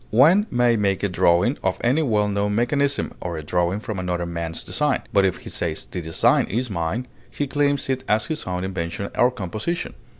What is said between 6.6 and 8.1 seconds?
mine," he claims it